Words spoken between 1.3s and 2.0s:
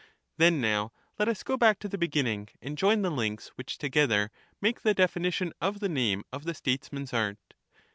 go back to the